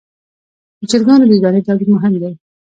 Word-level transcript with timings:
د 0.79 0.81
چرګانو 0.91 1.25
د 1.29 1.33
دانې 1.43 1.61
تولید 1.67 1.89
مهم 1.95 2.13
دی 2.21 2.33